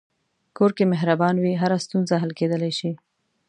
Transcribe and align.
کور 0.57 0.71
که 0.77 0.83
مهربان 0.93 1.35
وي، 1.39 1.53
هره 1.61 1.77
ستونزه 1.85 2.15
حل 2.21 2.31
کېدلی 2.39 2.71
شي. 2.79 2.91